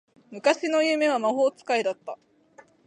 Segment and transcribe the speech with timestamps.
[0.31, 2.17] 昔の夢は魔法使いだった